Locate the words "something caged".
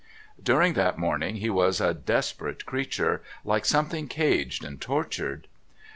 3.65-4.65